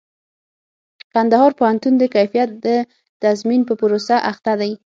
[1.13, 2.67] کندهار پوهنتون د کيفيت د
[3.23, 4.71] تضمين په پروسه اخته دئ.